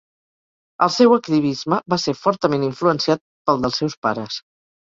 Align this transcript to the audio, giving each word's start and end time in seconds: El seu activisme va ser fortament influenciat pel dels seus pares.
El 0.85 0.91
seu 0.95 1.13
activisme 1.17 1.79
va 1.95 2.01
ser 2.05 2.15
fortament 2.23 2.67
influenciat 2.71 3.25
pel 3.51 3.65
dels 3.69 3.81
seus 3.85 4.01
pares. 4.05 4.43